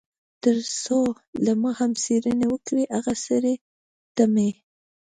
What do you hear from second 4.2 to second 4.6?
مې.